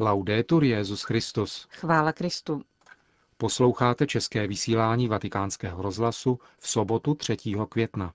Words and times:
Laudetur 0.00 0.64
Jezus 0.64 1.02
Christus. 1.02 1.66
Chvála 1.70 2.12
Kristu. 2.12 2.62
Posloucháte 3.36 4.06
české 4.06 4.46
vysílání 4.46 5.08
Vatikánského 5.08 5.82
rozhlasu 5.82 6.38
v 6.58 6.68
sobotu 6.68 7.14
3. 7.14 7.36
května. 7.68 8.12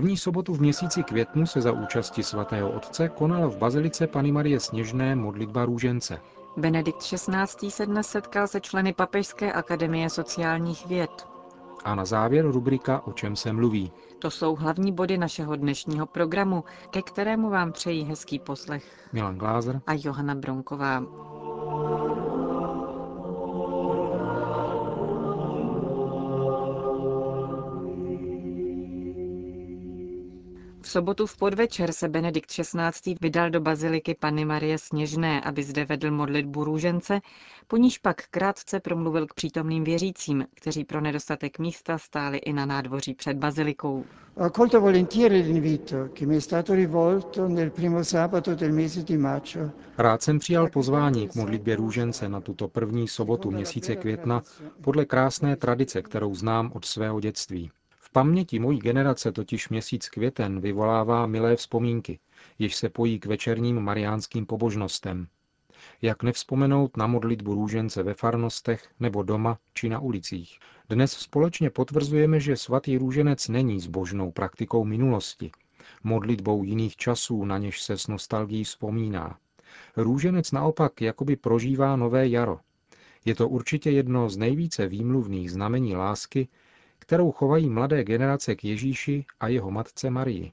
První 0.00 0.16
sobotu 0.16 0.54
v 0.54 0.60
měsíci 0.60 1.02
květnu 1.02 1.46
se 1.46 1.60
za 1.60 1.72
účasti 1.72 2.22
svatého 2.22 2.70
otce 2.70 3.08
konala 3.08 3.46
v 3.46 3.56
bazilice 3.56 4.06
Pany 4.06 4.32
Marie 4.32 4.60
Sněžné 4.60 5.16
modlitba 5.16 5.64
růžence. 5.64 6.20
Benedikt 6.56 6.98
XVI. 6.98 7.70
se 7.70 7.86
dnes 7.86 8.06
setkal 8.06 8.46
se 8.46 8.60
členy 8.60 8.92
Papežské 8.92 9.52
akademie 9.52 10.10
sociálních 10.10 10.86
věd. 10.86 11.28
A 11.84 11.94
na 11.94 12.04
závěr 12.04 12.46
rubrika 12.46 13.00
O 13.06 13.12
čem 13.12 13.36
se 13.36 13.52
mluví. 13.52 13.92
To 14.18 14.30
jsou 14.30 14.56
hlavní 14.56 14.92
body 14.92 15.18
našeho 15.18 15.56
dnešního 15.56 16.06
programu, 16.06 16.64
ke 16.90 17.02
kterému 17.02 17.50
vám 17.50 17.72
přejí 17.72 18.04
hezký 18.04 18.38
poslech 18.38 19.08
Milan 19.12 19.36
Glázer 19.38 19.80
a 19.86 19.92
Johana 19.98 20.34
Bronková. 20.34 21.02
Sobotu 30.90 31.26
v 31.26 31.36
podvečer 31.36 31.92
se 31.92 32.08
Benedikt 32.08 32.50
XVI. 32.50 33.14
vydal 33.20 33.50
do 33.50 33.60
baziliky 33.60 34.14
Panny 34.14 34.44
Marie 34.44 34.78
Sněžné, 34.78 35.40
aby 35.40 35.62
zde 35.62 35.84
vedl 35.84 36.10
modlitbu 36.10 36.64
růžence, 36.64 37.20
po 37.66 37.76
níž 37.76 37.98
pak 37.98 38.16
krátce 38.30 38.80
promluvil 38.80 39.26
k 39.26 39.34
přítomným 39.34 39.84
věřícím, 39.84 40.46
kteří 40.54 40.84
pro 40.84 41.00
nedostatek 41.00 41.58
místa 41.58 41.98
stáli 41.98 42.38
i 42.38 42.52
na 42.52 42.66
nádvoří 42.66 43.14
před 43.14 43.36
bazilikou. 43.36 44.04
Rád 49.98 50.22
jsem 50.22 50.38
přijal 50.38 50.68
pozvání 50.68 51.28
k 51.28 51.34
modlitbě 51.34 51.76
růžence 51.76 52.28
na 52.28 52.40
tuto 52.40 52.68
první 52.68 53.08
sobotu 53.08 53.50
měsíce 53.50 53.96
května 53.96 54.42
podle 54.80 55.04
krásné 55.04 55.56
tradice, 55.56 56.02
kterou 56.02 56.34
znám 56.34 56.72
od 56.74 56.84
svého 56.84 57.20
dětství. 57.20 57.70
Paměti 58.12 58.58
mojí 58.58 58.78
generace 58.78 59.32
totiž 59.32 59.68
měsíc 59.68 60.08
květen 60.08 60.60
vyvolává 60.60 61.26
milé 61.26 61.56
vzpomínky, 61.56 62.18
jež 62.58 62.76
se 62.76 62.88
pojí 62.88 63.18
k 63.18 63.26
večerním 63.26 63.80
mariánským 63.80 64.46
pobožnostem. 64.46 65.26
Jak 66.02 66.22
nevzpomenout 66.22 66.96
na 66.96 67.06
modlitbu 67.06 67.54
růžence 67.54 68.02
ve 68.02 68.14
farnostech 68.14 68.88
nebo 69.00 69.22
doma 69.22 69.58
či 69.74 69.88
na 69.88 70.00
ulicích. 70.00 70.58
Dnes 70.88 71.12
společně 71.12 71.70
potvrzujeme, 71.70 72.40
že 72.40 72.56
svatý 72.56 72.98
růženec 72.98 73.48
není 73.48 73.80
zbožnou 73.80 74.32
praktikou 74.32 74.84
minulosti, 74.84 75.50
modlitbou 76.04 76.64
jiných 76.64 76.96
časů, 76.96 77.44
na 77.44 77.58
něž 77.58 77.82
se 77.82 77.98
s 77.98 78.06
nostalgií 78.06 78.64
vzpomíná. 78.64 79.38
Růženec 79.96 80.52
naopak 80.52 81.00
jakoby 81.00 81.36
prožívá 81.36 81.96
nové 81.96 82.28
jaro. 82.28 82.58
Je 83.24 83.34
to 83.34 83.48
určitě 83.48 83.90
jedno 83.90 84.30
z 84.30 84.36
nejvíce 84.36 84.86
výmluvných 84.86 85.50
znamení 85.50 85.96
lásky, 85.96 86.48
kterou 87.00 87.32
chovají 87.32 87.70
mladé 87.70 88.04
generace 88.04 88.54
k 88.54 88.64
Ježíši 88.64 89.24
a 89.40 89.48
jeho 89.48 89.70
matce 89.70 90.10
Marii. 90.10 90.52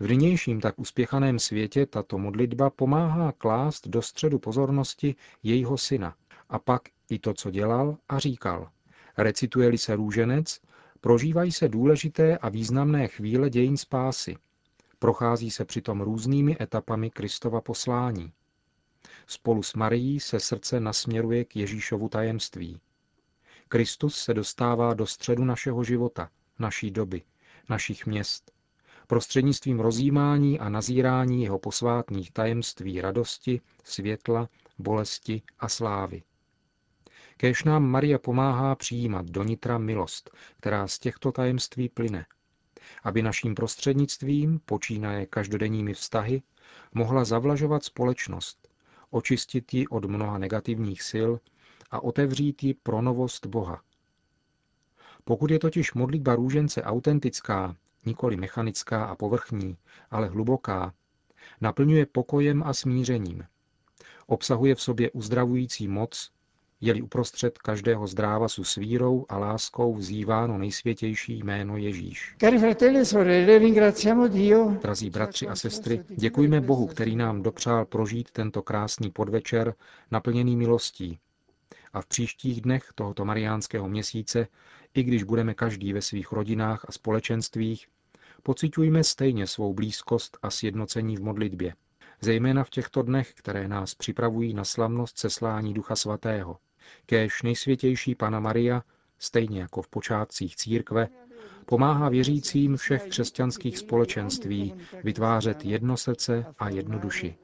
V 0.00 0.08
nynějším 0.08 0.60
tak 0.60 0.78
uspěchaném 0.78 1.38
světě 1.38 1.86
tato 1.86 2.18
modlitba 2.18 2.70
pomáhá 2.70 3.32
klást 3.32 3.88
do 3.88 4.02
středu 4.02 4.38
pozornosti 4.38 5.14
jejího 5.42 5.78
syna 5.78 6.14
a 6.48 6.58
pak 6.58 6.82
i 7.10 7.18
to, 7.18 7.34
co 7.34 7.50
dělal 7.50 7.96
a 8.08 8.18
říkal. 8.18 8.70
Recituje-li 9.18 9.78
se 9.78 9.96
růženec, 9.96 10.60
prožívají 11.00 11.52
se 11.52 11.68
důležité 11.68 12.38
a 12.38 12.48
významné 12.48 13.08
chvíle 13.08 13.50
dějin 13.50 13.76
spásy. 13.76 14.36
Prochází 14.98 15.50
se 15.50 15.64
přitom 15.64 16.00
různými 16.00 16.56
etapami 16.60 17.10
Kristova 17.10 17.60
poslání. 17.60 18.32
Spolu 19.26 19.62
s 19.62 19.74
Marií 19.74 20.20
se 20.20 20.40
srdce 20.40 20.80
nasměruje 20.80 21.44
k 21.44 21.56
Ježíšovu 21.56 22.08
tajemství. 22.08 22.80
Kristus 23.68 24.16
se 24.18 24.34
dostává 24.34 24.94
do 24.94 25.06
středu 25.06 25.44
našeho 25.44 25.84
života, 25.84 26.30
naší 26.58 26.90
doby, 26.90 27.22
našich 27.68 28.06
měst. 28.06 28.52
Prostřednictvím 29.06 29.80
rozjímání 29.80 30.60
a 30.60 30.68
nazírání 30.68 31.42
jeho 31.42 31.58
posvátných 31.58 32.30
tajemství 32.30 33.00
radosti, 33.00 33.60
světla, 33.84 34.48
bolesti 34.78 35.42
a 35.58 35.68
slávy. 35.68 36.22
Kéž 37.36 37.64
nám 37.64 37.84
Maria 37.84 38.18
pomáhá 38.18 38.74
přijímat 38.74 39.26
do 39.26 39.42
nitra 39.42 39.78
milost, 39.78 40.30
která 40.56 40.88
z 40.88 40.98
těchto 40.98 41.32
tajemství 41.32 41.88
plyne, 41.88 42.26
aby 43.02 43.22
naším 43.22 43.54
prostřednictvím, 43.54 44.60
počínaje 44.64 45.26
každodenními 45.26 45.94
vztahy, 45.94 46.42
mohla 46.94 47.24
zavlažovat 47.24 47.84
společnost, 47.84 48.68
očistit 49.10 49.74
ji 49.74 49.86
od 49.86 50.04
mnoha 50.04 50.38
negativních 50.38 51.02
sil 51.10 51.30
a 51.90 52.02
otevřít 52.02 52.62
ji 52.62 52.74
pro 52.74 53.02
novost 53.02 53.46
Boha. 53.46 53.80
Pokud 55.24 55.50
je 55.50 55.58
totiž 55.58 55.94
modlitba 55.94 56.34
růžence 56.34 56.82
autentická, 56.82 57.76
nikoli 58.06 58.36
mechanická 58.36 59.04
a 59.04 59.14
povrchní, 59.14 59.76
ale 60.10 60.28
hluboká, 60.28 60.92
naplňuje 61.60 62.06
pokojem 62.06 62.62
a 62.62 62.74
smířením. 62.74 63.44
Obsahuje 64.26 64.74
v 64.74 64.80
sobě 64.80 65.10
uzdravující 65.10 65.88
moc, 65.88 66.30
je-li 66.80 67.02
uprostřed 67.02 67.58
každého 67.58 68.06
zdrávasu 68.06 68.64
s 68.64 68.74
vírou 68.74 69.26
a 69.28 69.38
láskou 69.38 69.94
vzýváno 69.94 70.58
nejsvětější 70.58 71.38
jméno 71.38 71.76
Ježíš. 71.76 72.36
Drazí 74.82 75.10
bratři 75.10 75.48
a 75.48 75.56
sestry, 75.56 76.04
děkujme 76.08 76.60
Bohu, 76.60 76.86
který 76.86 77.16
nám 77.16 77.42
dopřál 77.42 77.84
prožít 77.84 78.30
tento 78.30 78.62
krásný 78.62 79.10
podvečer 79.10 79.74
naplněný 80.10 80.56
milostí, 80.56 81.18
a 81.92 82.00
v 82.00 82.06
příštích 82.06 82.60
dnech 82.60 82.92
tohoto 82.94 83.24
mariánského 83.24 83.88
měsíce, 83.88 84.48
i 84.94 85.02
když 85.02 85.22
budeme 85.22 85.54
každý 85.54 85.92
ve 85.92 86.02
svých 86.02 86.32
rodinách 86.32 86.84
a 86.88 86.92
společenstvích, 86.92 87.86
pocitujme 88.42 89.04
stejně 89.04 89.46
svou 89.46 89.74
blízkost 89.74 90.38
a 90.42 90.50
sjednocení 90.50 91.16
v 91.16 91.22
modlitbě, 91.22 91.74
zejména 92.20 92.64
v 92.64 92.70
těchto 92.70 93.02
dnech, 93.02 93.34
které 93.34 93.68
nás 93.68 93.94
připravují 93.94 94.54
na 94.54 94.64
slavnost 94.64 95.18
seslání 95.18 95.74
Ducha 95.74 95.96
Svatého. 95.96 96.58
Kéž 97.06 97.42
nejsvětější 97.42 98.14
Pana 98.14 98.40
Maria, 98.40 98.82
stejně 99.18 99.60
jako 99.60 99.82
v 99.82 99.88
počátcích 99.88 100.56
církve, 100.56 101.08
pomáhá 101.66 102.08
věřícím 102.08 102.76
všech 102.76 103.02
křesťanských 103.02 103.78
společenství 103.78 104.74
vytvářet 105.04 105.64
jedno 105.64 105.96
srdce 105.96 106.46
a 106.58 106.68
jednu 106.68 106.98
duši. 106.98 107.36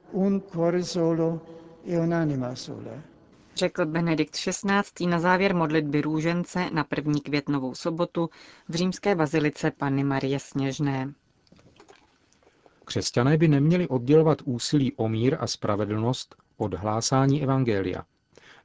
Řekl 3.55 3.85
Benedikt 3.85 4.35
XVI. 4.35 5.05
na 5.07 5.19
závěr 5.19 5.55
modlitby 5.55 6.01
růžence 6.01 6.69
na 6.73 6.83
první 6.83 7.21
květnovou 7.21 7.75
sobotu 7.75 8.29
v 8.69 8.75
římské 8.75 9.15
bazilice 9.15 9.71
Panny 9.71 10.03
Marie 10.03 10.39
Sněžné. 10.39 11.13
Křesťané 12.85 13.37
by 13.37 13.47
neměli 13.47 13.87
oddělovat 13.87 14.41
úsilí 14.45 14.93
o 14.95 15.09
mír 15.09 15.37
a 15.39 15.47
spravedlnost 15.47 16.35
od 16.57 16.73
hlásání 16.73 17.43
evangelia. 17.43 18.05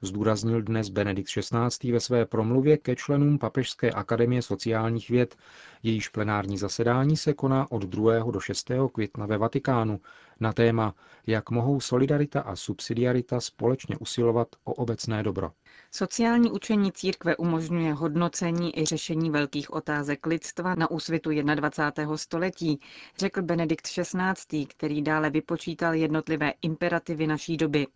Zdůraznil 0.03 0.63
dnes 0.63 0.89
Benedikt 0.89 1.31
XVI. 1.31 1.93
ve 1.93 2.01
své 2.01 2.27
promluvě 2.27 2.77
ke 2.77 2.97
členům 2.97 3.39
Papežské 3.39 3.91
akademie 3.91 4.43
sociálních 4.43 5.11
věd. 5.11 5.37
Jejíž 5.83 6.09
plenární 6.09 6.59
zasedání 6.59 7.17
se 7.17 7.35
koná 7.35 7.73
od 7.73 7.83
2. 7.83 8.31
do 8.31 8.41
6. 8.41 8.71
května 8.93 9.27
ve 9.27 9.39
Vatikánu 9.39 10.01
na 10.41 10.53
téma, 10.53 10.95
jak 11.27 11.51
mohou 11.51 11.81
solidarita 11.81 12.41
a 12.41 12.57
subsidiarita 12.57 13.41
společně 13.41 13.97
usilovat 13.97 14.49
o 14.65 14.73
obecné 14.75 15.23
dobro. 15.23 15.51
Sociální 15.91 16.51
učení 16.51 16.93
církve 16.93 17.37
umožňuje 17.37 17.93
hodnocení 17.93 18.79
i 18.79 18.85
řešení 18.85 19.31
velkých 19.31 19.73
otázek 19.73 20.27
lidstva 20.27 20.75
na 20.75 20.91
úsvitu 20.91 21.31
21. 21.31 22.17
století, 22.17 22.81
řekl 23.19 23.43
Benedikt 23.43 23.87
XVI., 23.87 24.67
který 24.67 25.03
dále 25.03 25.31
vypočítal 25.31 25.95
jednotlivé 25.95 26.53
imperativy 26.63 27.27
naší 27.27 27.57
doby. 27.57 27.87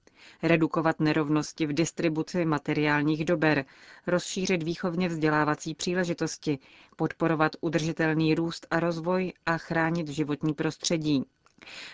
Redukovat 0.43 1.01
nerovnosti 1.01 1.67
v 1.67 1.73
distribuci 1.73 2.45
materiálních 2.45 3.25
dober, 3.25 3.65
rozšířit 4.07 4.63
výchovně 4.63 5.09
vzdělávací 5.09 5.75
příležitosti, 5.75 6.59
podporovat 6.97 7.53
udržitelný 7.61 8.35
růst 8.35 8.67
a 8.71 8.81
rozvoj 8.81 9.33
a 9.47 9.59
chránit 9.59 10.09
životní 10.09 10.55
prostředí. 10.55 11.25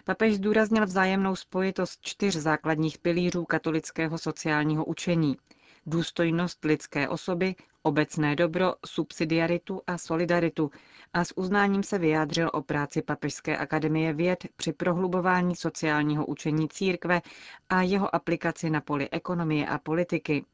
Papež 0.04 0.34
zdůraznil 0.34 0.86
vzájemnou 0.86 1.36
spojitost 1.36 1.98
čtyř 2.02 2.36
základních 2.36 2.98
pilířů 2.98 3.44
katolického 3.44 4.18
sociálního 4.18 4.84
učení– 4.84 5.36
důstojnost 5.86 6.64
lidské 6.64 7.08
osoby, 7.08 7.54
obecné 7.88 8.36
dobro, 8.36 8.74
subsidiaritu 8.86 9.82
a 9.86 9.98
solidaritu 9.98 10.70
a 11.14 11.24
s 11.24 11.38
uznáním 11.38 11.82
se 11.82 11.98
vyjádřil 11.98 12.50
o 12.52 12.62
práci 12.62 13.02
Papežské 13.02 13.56
akademie 13.56 14.12
věd 14.12 14.46
při 14.56 14.72
prohlubování 14.72 15.56
sociálního 15.56 16.26
učení 16.26 16.68
církve 16.68 17.22
a 17.68 17.82
jeho 17.82 18.14
aplikaci 18.14 18.70
na 18.70 18.80
poli 18.80 19.08
ekonomie 19.10 19.66
a 19.66 19.78
politiky. 19.78 20.44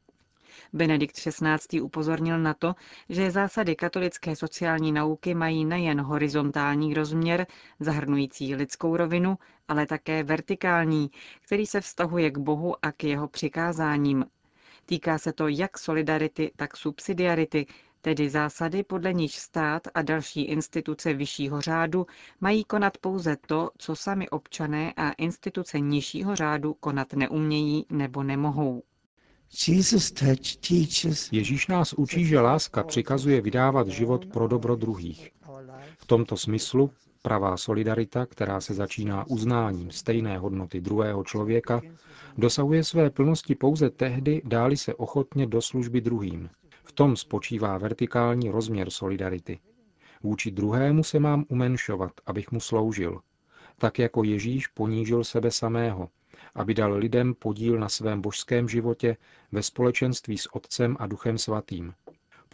Benedikt 0.73 1.15
XVI. 1.15 1.81
upozornil 1.81 2.39
na 2.39 2.53
to, 2.53 2.75
že 3.09 3.31
zásady 3.31 3.75
katolické 3.75 4.35
sociální 4.35 4.91
nauky 4.91 5.33
mají 5.33 5.65
nejen 5.65 6.01
horizontální 6.01 6.93
rozměr, 6.93 7.47
zahrnující 7.79 8.55
lidskou 8.55 8.97
rovinu, 8.97 9.37
ale 9.67 9.85
také 9.85 10.23
vertikální, 10.23 11.11
který 11.41 11.65
se 11.65 11.81
vztahuje 11.81 12.31
k 12.31 12.37
Bohu 12.37 12.75
a 12.85 12.91
k 12.91 13.03
jeho 13.03 13.27
přikázáním, 13.27 14.25
Týká 14.85 15.17
se 15.17 15.33
to 15.33 15.47
jak 15.47 15.77
solidarity, 15.77 16.51
tak 16.55 16.77
subsidiarity, 16.77 17.65
tedy 18.01 18.29
zásady, 18.29 18.83
podle 18.83 19.13
níž 19.13 19.35
stát 19.35 19.87
a 19.93 20.01
další 20.01 20.41
instituce 20.41 21.13
vyššího 21.13 21.61
řádu 21.61 22.05
mají 22.41 22.63
konat 22.63 22.97
pouze 22.97 23.37
to, 23.47 23.69
co 23.77 23.95
sami 23.95 24.29
občané 24.29 24.93
a 24.97 25.11
instituce 25.11 25.79
nižšího 25.79 26.35
řádu 26.35 26.73
konat 26.73 27.13
neumějí 27.13 27.85
nebo 27.89 28.23
nemohou. 28.23 28.83
Ježíš 31.31 31.67
nás 31.67 31.93
učí, 31.93 32.25
že 32.25 32.39
láska 32.39 32.83
přikazuje 32.83 33.41
vydávat 33.41 33.87
život 33.87 34.25
pro 34.25 34.47
dobro 34.47 34.75
druhých. 34.75 35.31
V 35.97 36.05
tomto 36.05 36.37
smyslu 36.37 36.91
pravá 37.25 37.57
solidarita, 37.57 38.25
která 38.25 38.61
se 38.61 38.73
začíná 38.73 39.27
uznáním 39.27 39.91
stejné 39.91 40.37
hodnoty 40.37 40.81
druhého 40.81 41.23
člověka, 41.23 41.81
dosahuje 42.37 42.83
své 42.83 43.09
plnosti 43.09 43.55
pouze 43.55 43.89
tehdy, 43.89 44.41
dáli 44.45 44.77
se 44.77 44.95
ochotně 44.95 45.47
do 45.47 45.61
služby 45.61 46.01
druhým. 46.01 46.49
V 46.83 46.91
tom 46.91 47.15
spočívá 47.15 47.77
vertikální 47.77 48.49
rozměr 48.49 48.89
solidarity. 48.89 49.59
Vůči 50.23 50.51
druhému 50.51 51.03
se 51.03 51.19
mám 51.19 51.45
umenšovat, 51.47 52.11
abych 52.25 52.51
mu 52.51 52.59
sloužil. 52.59 53.19
Tak 53.77 53.99
jako 53.99 54.23
Ježíš 54.23 54.67
ponížil 54.67 55.23
sebe 55.23 55.51
samého, 55.51 56.09
aby 56.55 56.73
dal 56.73 56.93
lidem 56.93 57.33
podíl 57.33 57.79
na 57.79 57.89
svém 57.89 58.21
božském 58.21 58.69
životě 58.69 59.17
ve 59.51 59.63
společenství 59.63 60.37
s 60.37 60.55
Otcem 60.55 60.97
a 60.99 61.07
Duchem 61.07 61.37
Svatým. 61.37 61.93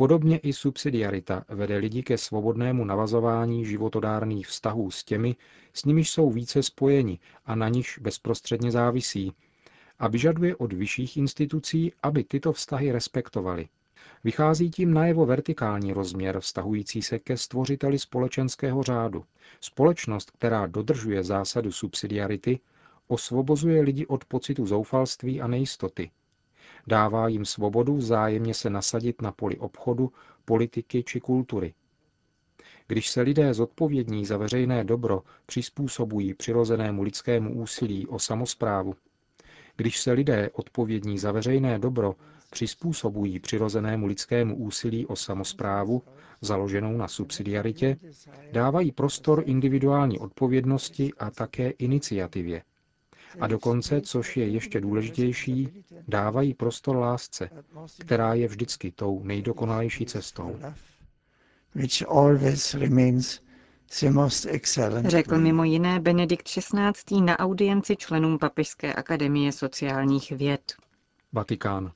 Podobně 0.02 0.38
i 0.38 0.54
subsidiarita 0.54 1.46
vede 1.50 1.78
lidi 1.78 2.04
ke 2.04 2.18
svobodnému 2.18 2.86
navazování 2.86 3.66
životodárných 3.66 4.48
vztahů 4.48 4.92
s 4.92 5.04
těmi, 5.04 5.36
s 5.74 5.86
nimiž 5.86 6.10
jsou 6.10 6.32
více 6.32 6.64
spojeni 6.64 7.20
a 7.46 7.56
na 7.56 7.70
niž 7.70 8.00
bezprostředně 8.02 8.72
závisí, 8.72 9.34
a 10.00 10.08
vyžaduje 10.08 10.56
od 10.56 10.74
vyšších 10.74 11.18
institucí, 11.18 11.94
aby 12.04 12.24
tyto 12.24 12.54
vztahy 12.54 12.92
respektovali. 12.92 13.68
Vychází 14.24 14.70
tím 14.70 14.94
najevo 14.94 15.26
vertikální 15.26 15.94
rozměr 15.94 16.40
vztahující 16.40 17.02
se 17.02 17.20
ke 17.20 17.38
stvořiteli 17.38 18.00
společenského 18.00 18.84
řádu. 18.84 19.24
Společnost, 19.60 20.32
která 20.32 20.68
dodržuje 20.68 21.24
zásadu 21.24 21.72
subsidiarity, 21.72 22.60
osvobozuje 23.08 23.82
lidi 23.82 24.06
od 24.06 24.26
pocitu 24.26 24.66
zoufalství 24.66 25.42
a 25.42 25.48
nejistoty. 25.48 26.12
Dává 26.88 27.28
jim 27.28 27.46
svobodu 27.46 27.96
vzájemně 27.96 28.54
se 28.54 28.70
nasadit 28.70 29.22
na 29.22 29.32
poli 29.32 29.58
obchodu, 29.58 30.12
politiky 30.46 31.04
či 31.04 31.20
kultury. 31.20 31.74
Když 32.88 33.10
se 33.10 33.22
lidé 33.22 33.54
zodpovědní 33.54 34.26
za 34.26 34.38
veřejné 34.38 34.84
dobro 34.84 35.24
přizpůsobují 35.46 36.34
přirozenému 36.34 37.04
lidskému 37.04 37.54
úsilí 37.62 38.08
o 38.08 38.20
samozprávu, 38.20 38.96
když 39.76 40.00
se 40.00 40.12
lidé 40.12 40.50
odpovědní 40.54 41.18
za 41.18 41.32
veřejné 41.32 41.80
dobro 41.80 42.16
přizpůsobují 42.52 43.40
přirozenému 43.40 44.06
lidskému 44.08 44.56
úsilí 44.58 45.06
o 45.06 45.16
samozprávu, 45.16 46.04
založenou 46.42 46.98
na 46.98 47.08
subsidiaritě, 47.08 47.98
dávají 48.52 48.92
prostor 48.92 49.44
individuální 49.46 50.20
odpovědnosti 50.20 51.12
a 51.20 51.32
také 51.32 51.70
iniciativě. 51.70 52.64
A 53.40 53.48
dokonce, 53.48 54.02
což 54.02 54.38
je 54.38 54.48
ještě 54.48 54.82
důležitější, 54.82 55.84
dávají 56.08 56.54
prostor 56.54 56.96
lásce, 56.96 57.50
která 58.00 58.34
je 58.34 58.48
vždycky 58.48 58.92
tou 58.92 59.24
nejdokonalejší 59.24 60.06
cestou. 60.06 60.56
Řekl 65.06 65.38
mimo 65.38 65.64
jiné 65.64 66.00
Benedikt 66.00 66.48
XVI. 66.48 67.22
na 67.22 67.40
audienci 67.40 67.96
členům 67.96 68.38
Papežské 68.40 68.94
akademie 68.94 69.52
sociálních 69.52 70.32
věd. 70.32 70.74
Vatikán. 71.34 71.92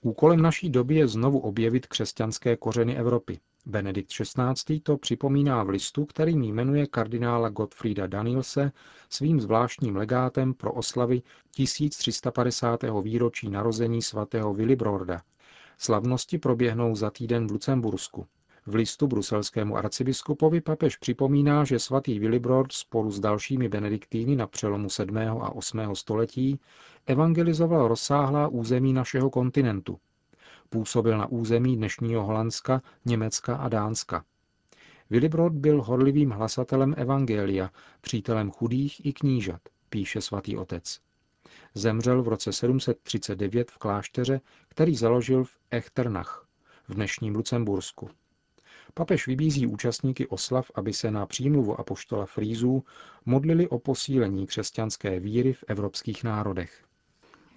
Úkolem 0.00 0.42
naší 0.42 0.70
doby 0.70 0.94
je 0.94 1.08
znovu 1.08 1.38
objevit 1.38 1.86
křesťanské 1.86 2.56
kořeny 2.56 2.96
Evropy. 2.96 3.40
Benedikt 3.68 4.10
XVI. 4.10 4.80
to 4.80 4.96
připomíná 4.96 5.62
v 5.62 5.68
listu, 5.68 6.04
který 6.04 6.36
jmenuje 6.36 6.86
kardinála 6.86 7.48
Gottfrieda 7.48 8.06
Danielse 8.06 8.72
svým 9.10 9.40
zvláštním 9.40 9.96
legátem 9.96 10.54
pro 10.54 10.72
oslavy 10.72 11.22
1350. 11.50 12.80
výročí 13.02 13.50
narození 13.50 14.02
svatého 14.02 14.54
Willibrorda. 14.54 15.22
Slavnosti 15.78 16.38
proběhnou 16.38 16.96
za 16.96 17.10
týden 17.10 17.46
v 17.46 17.50
Lucembursku. 17.50 18.26
V 18.66 18.74
listu 18.74 19.06
bruselskému 19.06 19.76
arcibiskupovi 19.76 20.60
papež 20.60 20.96
připomíná, 20.96 21.64
že 21.64 21.78
svatý 21.78 22.18
Willibrord 22.18 22.72
spolu 22.72 23.10
s 23.10 23.20
dalšími 23.20 23.68
benediktíny 23.68 24.36
na 24.36 24.46
přelomu 24.46 24.90
7. 24.90 25.18
a 25.18 25.54
8. 25.54 25.94
století 25.94 26.60
evangelizoval 27.06 27.88
rozsáhlá 27.88 28.48
území 28.48 28.92
našeho 28.92 29.30
kontinentu. 29.30 29.98
Působil 30.70 31.18
na 31.18 31.26
území 31.26 31.76
dnešního 31.76 32.24
Holandska, 32.24 32.82
Německa 33.04 33.56
a 33.56 33.68
Dánska. 33.68 34.24
Willibrord 35.10 35.54
byl 35.54 35.82
horlivým 35.82 36.30
hlasatelem 36.30 36.94
evangelia, 36.96 37.70
přítelem 38.00 38.50
chudých 38.50 39.06
i 39.06 39.12
knížat, 39.12 39.60
píše 39.90 40.20
svatý 40.20 40.56
otec. 40.56 41.00
Zemřel 41.74 42.22
v 42.22 42.28
roce 42.28 42.52
739 42.52 43.70
v 43.70 43.78
klášteře, 43.78 44.40
který 44.68 44.96
založil 44.96 45.44
v 45.44 45.58
Echternach, 45.70 46.46
v 46.88 46.94
dnešním 46.94 47.34
Lucembursku. 47.34 48.10
Papež 48.94 49.26
vybízí 49.26 49.66
účastníky 49.66 50.26
oslav, 50.26 50.70
aby 50.74 50.92
se 50.92 51.10
na 51.10 51.26
přímluvu 51.26 51.80
apoštola 51.80 52.26
Frízů 52.26 52.84
modlili 53.26 53.68
o 53.68 53.78
posílení 53.78 54.46
křesťanské 54.46 55.20
víry 55.20 55.52
v 55.52 55.64
evropských 55.68 56.24
národech. 56.24 56.87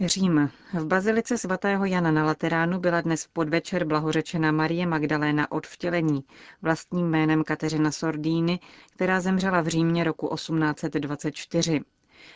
Řím. 0.05 0.50
V 0.74 0.86
bazilice 0.86 1.38
svatého 1.38 1.86
Jana 1.86 2.12
na 2.12 2.25
Lateránu 2.25 2.79
byla 2.79 3.01
dnes 3.01 3.24
v 3.24 3.29
podvečer 3.29 3.86
blahořečena 3.86 4.51
Marie 4.51 4.86
Magdaléna 4.86 5.51
od 5.51 5.67
vtělení, 5.67 6.24
vlastním 6.62 7.10
jménem 7.10 7.43
Kateřina 7.43 7.91
Sordíny, 7.91 8.60
která 8.93 9.22
zemřela 9.22 9.62
v 9.62 9.67
Římě 9.67 10.03
roku 10.03 10.36
1824. 10.36 11.81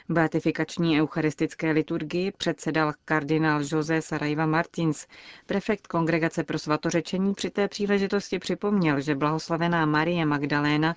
Beatifikační 0.10 1.02
eucharistické 1.02 1.72
liturgii 1.72 2.32
předsedal 2.32 2.94
kardinál 3.06 3.62
José 3.72 4.02
Sarajva 4.02 4.46
Martins. 4.46 5.08
Prefekt 5.46 5.88
Kongregace 5.88 6.44
pro 6.44 6.60
svatořečení 6.60 7.34
při 7.34 7.50
té 7.50 7.68
příležitosti 7.68 8.40
připomněl, 8.40 9.02
že 9.02 9.16
blahoslavená 9.16 9.86
Marie 9.86 10.26
Magdaléna 10.26 10.96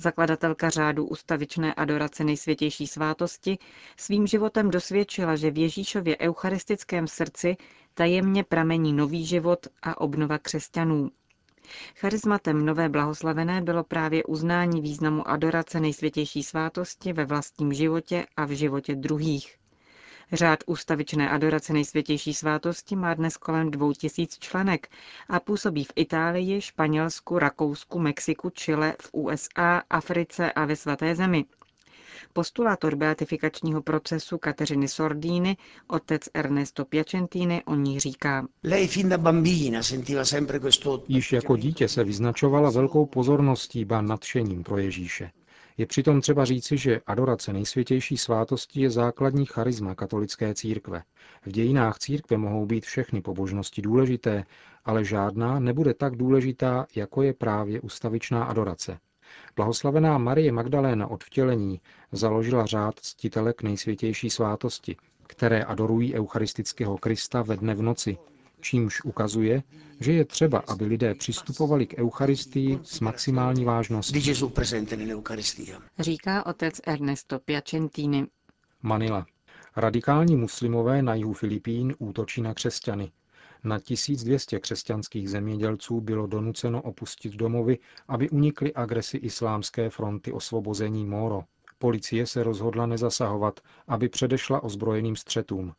zakladatelka 0.00 0.70
řádu 0.70 1.06
ustavičné 1.06 1.74
adorace 1.74 2.24
nejsvětější 2.24 2.86
svátosti, 2.86 3.58
svým 3.96 4.26
životem 4.26 4.70
dosvědčila, 4.70 5.36
že 5.36 5.50
v 5.50 5.58
Ježíšově 5.58 6.16
eucharistickém 6.18 7.06
srdci 7.06 7.56
tajemně 7.94 8.44
pramení 8.44 8.92
nový 8.92 9.26
život 9.26 9.66
a 9.82 10.00
obnova 10.00 10.38
křesťanů. 10.38 11.10
Charizmatem 11.96 12.66
nové 12.66 12.88
blahoslavené 12.88 13.62
bylo 13.62 13.84
právě 13.84 14.24
uznání 14.24 14.80
významu 14.80 15.28
adorace 15.28 15.80
nejsvětější 15.80 16.42
svátosti 16.42 17.12
ve 17.12 17.24
vlastním 17.24 17.72
životě 17.72 18.26
a 18.36 18.44
v 18.44 18.50
životě 18.50 18.94
druhých. 18.94 19.59
Řád 20.32 20.58
ústavičné 20.66 21.30
adorace 21.30 21.72
nejsvětější 21.72 22.34
svátosti 22.34 22.96
má 22.96 23.14
dnes 23.14 23.36
kolem 23.36 23.70
dvou 23.70 23.92
tisíc 23.92 24.38
členek 24.38 24.88
a 25.28 25.40
působí 25.40 25.84
v 25.84 25.92
Itálii, 25.96 26.60
Španělsku, 26.60 27.38
Rakousku, 27.38 27.98
Mexiku, 27.98 28.50
Chile, 28.50 28.94
v 29.02 29.08
USA, 29.12 29.82
Africe 29.90 30.52
a 30.52 30.64
ve 30.64 30.76
svaté 30.76 31.14
zemi. 31.14 31.44
Postulátor 32.32 32.96
beatifikačního 32.96 33.82
procesu 33.82 34.38
Kateřiny 34.38 34.88
Sordíny, 34.88 35.56
otec 35.86 36.22
Ernesto 36.34 36.84
Piacentini, 36.84 37.62
o 37.64 37.74
ní 37.74 38.00
říká. 38.00 38.46
Již 41.08 41.32
jako 41.32 41.56
dítě 41.56 41.88
se 41.88 42.04
vyznačovala 42.04 42.70
velkou 42.70 43.06
pozorností, 43.06 43.84
ba 43.84 44.00
nadšením 44.02 44.62
pro 44.62 44.78
Ježíše. 44.78 45.30
Je 45.80 45.86
přitom 45.86 46.20
třeba 46.20 46.44
říci, 46.44 46.78
že 46.78 47.00
adorace 47.06 47.52
nejsvětější 47.52 48.16
svátosti 48.16 48.80
je 48.80 48.90
základní 48.90 49.46
charisma 49.46 49.94
katolické 49.94 50.54
církve. 50.54 51.02
V 51.46 51.52
dějinách 51.52 51.98
církve 51.98 52.36
mohou 52.36 52.66
být 52.66 52.84
všechny 52.84 53.20
pobožnosti 53.20 53.82
důležité, 53.82 54.44
ale 54.84 55.04
žádná 55.04 55.60
nebude 55.60 55.94
tak 55.94 56.16
důležitá, 56.16 56.86
jako 56.96 57.22
je 57.22 57.32
právě 57.32 57.80
ustavičná 57.80 58.44
adorace. 58.44 58.98
Blahoslavená 59.56 60.18
Marie 60.18 60.52
Magdaléna 60.52 61.06
od 61.06 61.24
vtělení 61.24 61.80
založila 62.12 62.66
řád 62.66 62.94
ctitelek 63.00 63.62
nejsvětější 63.62 64.30
svátosti, 64.30 64.96
které 65.26 65.64
adorují 65.64 66.14
eucharistického 66.14 66.98
Krista 66.98 67.42
ve 67.42 67.56
dne 67.56 67.74
v 67.74 67.82
noci, 67.82 68.18
čímž 68.60 69.04
ukazuje, 69.04 69.62
že 70.00 70.12
je 70.12 70.24
třeba, 70.24 70.58
aby 70.58 70.84
lidé 70.84 71.14
přistupovali 71.14 71.86
k 71.86 71.98
Eucharistii 71.98 72.78
s 72.82 73.00
maximální 73.00 73.64
vážností. 73.64 74.34
Říká 75.98 76.46
otec 76.46 76.80
Ernesto 76.86 77.38
Piacentini. 77.38 78.26
Manila. 78.82 79.26
Radikální 79.76 80.36
muslimové 80.36 81.02
na 81.02 81.14
jihu 81.14 81.32
Filipín 81.32 81.94
útočí 81.98 82.42
na 82.42 82.54
křesťany. 82.54 83.12
Na 83.64 83.78
1200 83.78 84.60
křesťanských 84.60 85.30
zemědělců 85.30 86.00
bylo 86.00 86.26
donuceno 86.26 86.82
opustit 86.82 87.32
domovy, 87.34 87.78
aby 88.08 88.30
unikli 88.30 88.74
agresi 88.74 89.16
islámské 89.16 89.90
fronty 89.90 90.32
osvobození 90.32 91.06
Moro. 91.06 91.42
Policie 91.78 92.26
se 92.26 92.42
rozhodla 92.42 92.86
nezasahovat, 92.86 93.60
aby 93.88 94.08
předešla 94.08 94.62
ozbrojeným 94.62 95.16
střetům. 95.16 95.72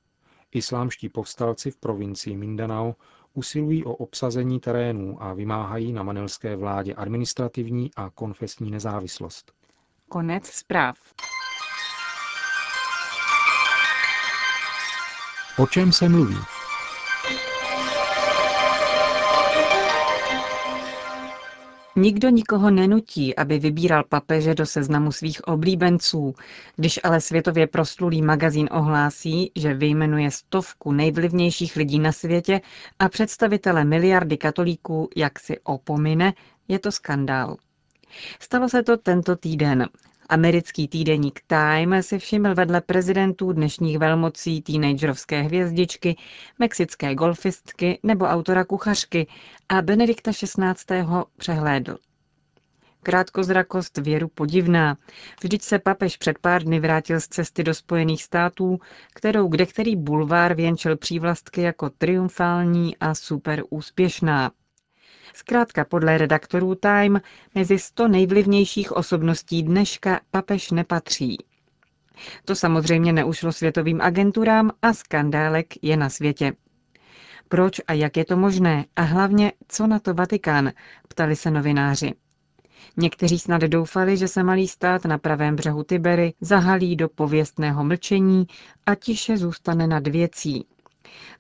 Islámští 0.51 1.09
povstalci 1.09 1.71
v 1.71 1.77
provincii 1.77 2.37
Mindanao 2.37 2.95
usilují 3.33 3.85
o 3.85 3.91
obsazení 3.93 4.59
terénů 4.59 5.23
a 5.23 5.33
vymáhají 5.33 5.93
na 5.93 6.03
manilské 6.03 6.55
vládě 6.55 6.93
administrativní 6.93 7.91
a 7.95 8.09
konfesní 8.09 8.71
nezávislost. 8.71 9.51
Konec 10.09 10.45
zpráv. 10.47 10.97
O 15.57 15.67
čem 15.67 15.91
se 15.91 16.09
mluví? 16.09 16.37
Nikdo 21.95 22.29
nikoho 22.29 22.71
nenutí, 22.71 23.35
aby 23.35 23.59
vybíral 23.59 24.03
papeže 24.03 24.55
do 24.55 24.65
seznamu 24.65 25.11
svých 25.11 25.43
oblíbenců. 25.47 26.33
Když 26.75 26.99
ale 27.03 27.21
světově 27.21 27.67
proslulý 27.67 28.21
magazín 28.21 28.69
ohlásí, 28.71 29.51
že 29.55 29.73
vyjmenuje 29.73 30.31
stovku 30.31 30.91
nejvlivnějších 30.91 31.75
lidí 31.75 31.99
na 31.99 32.11
světě 32.11 32.61
a 32.99 33.09
představitele 33.09 33.85
miliardy 33.85 34.37
katolíků 34.37 35.09
jak 35.15 35.39
si 35.39 35.59
opomine, 35.59 36.33
je 36.67 36.79
to 36.79 36.91
skandál. 36.91 37.57
Stalo 38.39 38.69
se 38.69 38.83
to 38.83 38.97
tento 38.97 39.35
týden. 39.35 39.89
Americký 40.31 40.87
týdeník 40.87 41.41
Time 41.47 42.03
si 42.03 42.19
všiml 42.19 42.55
vedle 42.55 42.81
prezidentů 42.81 43.51
dnešních 43.51 43.99
velmocí 43.99 44.61
teenagerovské 44.61 45.41
hvězdičky, 45.41 46.15
mexické 46.59 47.15
golfistky 47.15 47.99
nebo 48.03 48.25
autora 48.25 48.65
kuchařky 48.65 49.27
a 49.69 49.81
Benedikta 49.81 50.31
XVI. 50.31 51.05
přehlédl. 51.37 51.97
Krátkozrakost 53.03 53.97
věru 53.97 54.27
podivná. 54.27 54.97
Vždyť 55.43 55.61
se 55.61 55.79
papež 55.79 56.17
před 56.17 56.39
pár 56.39 56.63
dny 56.63 56.79
vrátil 56.79 57.19
z 57.19 57.27
cesty 57.27 57.63
do 57.63 57.73
Spojených 57.73 58.23
států, 58.23 58.79
kterou 59.13 59.47
kde 59.47 59.65
který 59.65 59.95
bulvár 59.95 60.53
věnčil 60.53 60.97
přívlastky 60.97 61.61
jako 61.61 61.89
triumfální 61.89 62.97
a 62.97 63.15
super 63.15 63.63
úspěšná. 63.69 64.51
Zkrátka 65.33 65.85
podle 65.85 66.17
redaktorů 66.17 66.75
Time 66.75 67.21
mezi 67.55 67.79
100 67.79 68.07
nejvlivnějších 68.07 68.91
osobností 68.91 69.63
dneška 69.63 70.19
papež 70.31 70.71
nepatří. 70.71 71.37
To 72.45 72.55
samozřejmě 72.55 73.13
neušlo 73.13 73.51
světovým 73.51 74.01
agenturám 74.01 74.71
a 74.81 74.93
skandálek 74.93 75.67
je 75.81 75.97
na 75.97 76.09
světě. 76.09 76.53
Proč 77.47 77.81
a 77.87 77.93
jak 77.93 78.17
je 78.17 78.25
to 78.25 78.37
možné? 78.37 78.85
A 78.95 79.01
hlavně, 79.01 79.51
co 79.67 79.87
na 79.87 79.99
to 79.99 80.13
Vatikán? 80.13 80.71
Ptali 81.07 81.35
se 81.35 81.51
novináři. 81.51 82.13
Někteří 82.97 83.39
snad 83.39 83.61
doufali, 83.61 84.17
že 84.17 84.27
se 84.27 84.43
malý 84.43 84.67
stát 84.67 85.05
na 85.05 85.17
pravém 85.17 85.55
břehu 85.55 85.83
Tibery 85.83 86.33
zahalí 86.41 86.95
do 86.95 87.09
pověstného 87.09 87.83
mlčení 87.83 88.47
a 88.85 88.95
tiše 88.95 89.37
zůstane 89.37 89.87
nad 89.87 90.07
věcí. 90.07 90.65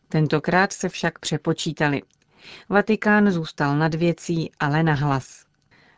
Tentokrát 0.09 0.73
se 0.73 0.89
však 0.89 1.19
přepočítali. 1.19 2.01
Vatikán 2.69 3.31
zůstal 3.31 3.77
nad 3.77 3.95
věcí, 3.95 4.51
ale 4.59 4.83
na 4.83 4.93
hlas. 4.93 5.45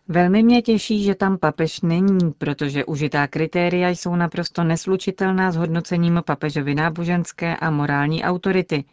Velmi 0.08 0.44
mě 0.44 0.62
těší, 0.62 1.04
že 1.04 1.16
tam 1.16 1.38
papež 1.38 1.82
není, 1.82 2.32
protože 2.38 2.86
užitá 2.86 3.28
kritéria 3.28 3.90
jsou 3.90 4.16
naprosto 4.16 4.64
neslučitelná 4.64 5.52
s 5.52 5.56
hodnocením 5.56 6.22
papežovy 6.26 6.76
náboženské 6.76 7.58
a 7.58 7.70
morální 7.70 8.24
autority. 8.24 8.84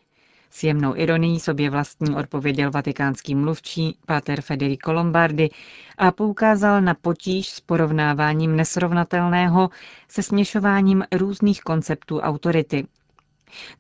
S 0.51 0.65
jemnou 0.65 0.97
ironií 0.97 1.41
sobě 1.41 1.71
vlastní 1.71 2.17
odpověděl 2.17 2.71
vatikánský 2.71 3.35
mluvčí 3.35 3.99
Pater 4.07 4.41
Federico 4.41 4.93
Lombardi 4.93 5.51
a 5.99 6.13
poukázal 6.13 6.81
na 6.83 6.95
potíž 6.95 7.49
s 7.49 7.61
porovnáváním 7.61 8.57
nesrovnatelného 8.57 9.71
se 10.09 10.23
směšováním 10.23 11.05
různých 11.13 11.61
konceptů 11.61 12.21
autority. 12.21 12.87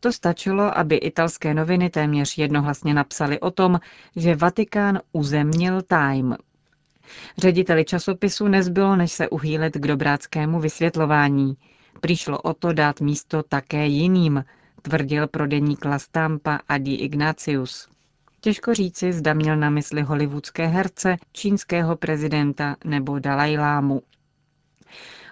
To 0.01 0.13
stačilo, 0.13 0.79
aby 0.79 0.97
italské 0.97 1.55
noviny 1.55 1.91
téměř 1.91 2.39
jednohlasně 2.39 2.95
napsali 2.95 3.41
o 3.41 3.51
tom, 3.51 3.81
že 4.17 4.37
Vatikán 4.37 5.01
uzemnil 5.13 5.83
Time. 5.83 6.37
Řediteli 7.39 7.85
časopisu 7.85 8.49
nezbylo, 8.49 8.97
než 8.97 9.13
se 9.13 9.29
uhýlet 9.29 9.75
k 9.77 9.87
dobráckému 9.87 10.61
vysvětlování. 10.61 11.57
Přišlo 12.01 12.39
o 12.41 12.55
to 12.55 12.73
dát 12.73 13.01
místo 13.01 13.43
také 13.43 13.87
jiným, 13.87 14.45
tvrdil 14.83 15.29
prodeník 15.29 15.85
La 15.85 15.99
Stampa 15.99 16.61
Adi 16.69 16.95
Ignatius. 16.95 17.89
Těžko 18.41 18.75
říci, 18.75 19.13
zda 19.13 19.35
měl 19.35 19.57
na 19.57 19.71
mysli 19.71 20.03
hollywoodské 20.03 20.67
herce, 20.67 21.17
čínského 21.33 21.97
prezidenta 21.97 22.77
nebo 22.85 23.19
Dalajlámu. 23.19 24.03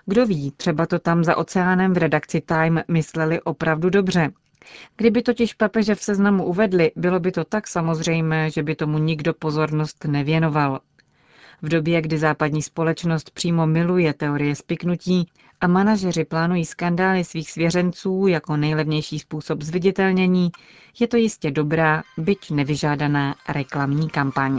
Kdo 0.08 0.26
ví, 0.26 0.50
třeba 0.56 0.86
to 0.86 0.98
tam 0.98 1.24
za 1.24 1.36
oceánem 1.36 1.92
v 1.92 1.96
redakci 1.96 2.40
Time 2.40 2.82
mysleli 2.88 3.40
opravdu 3.40 3.90
dobře. 3.90 4.30
Kdyby 4.96 5.22
totiž 5.22 5.54
papeže 5.54 5.94
v 5.94 6.02
seznamu 6.02 6.44
uvedli, 6.44 6.92
bylo 6.96 7.20
by 7.20 7.32
to 7.32 7.44
tak 7.44 7.68
samozřejmé, 7.68 8.50
že 8.50 8.62
by 8.62 8.74
tomu 8.74 8.98
nikdo 8.98 9.34
pozornost 9.34 10.04
nevěnoval. 10.04 10.80
V 11.62 11.68
době, 11.68 12.02
kdy 12.02 12.18
západní 12.18 12.62
společnost 12.62 13.30
přímo 13.30 13.66
miluje 13.66 14.14
teorie 14.14 14.54
spiknutí 14.54 15.28
a 15.60 15.66
manažeři 15.66 16.24
plánují 16.24 16.64
skandály 16.64 17.24
svých 17.24 17.50
svěřenců 17.50 18.26
jako 18.26 18.56
nejlevnější 18.56 19.18
způsob 19.18 19.62
zviditelnění, 19.62 20.50
je 21.00 21.08
to 21.08 21.16
jistě 21.16 21.50
dobrá, 21.50 22.02
byť 22.18 22.50
nevyžádaná 22.50 23.34
reklamní 23.48 24.08
kampaň. 24.08 24.58